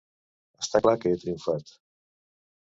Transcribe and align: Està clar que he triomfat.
Està 0.63 0.81
clar 0.85 0.93
que 1.03 1.11
he 1.11 1.19
triomfat. 1.25 1.71